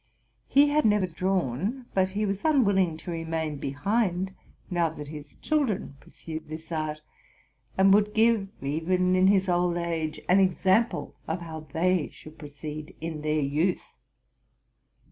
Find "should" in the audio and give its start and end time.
12.11-12.39